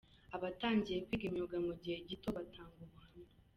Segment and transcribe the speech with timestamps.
[0.35, 3.29] Abatangiye kwiga imyuga mu gihe gito batanga ubuhamya.